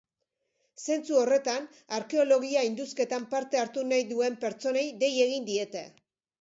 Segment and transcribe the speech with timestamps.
[0.85, 1.67] Zentzu horretan,
[1.99, 5.89] arkeologia-indusketan parte hartu nahi duen pertsonei dei egin diete.